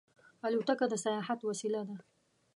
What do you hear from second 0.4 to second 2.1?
الوتکه د سیاحت وسیله ده.